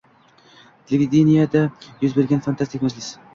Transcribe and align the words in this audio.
“Televideniyeda 0.91 1.61
yuz 2.07 2.11
bergan 2.17 2.43
fantastik 2.49 2.87
majlis” 2.89 3.13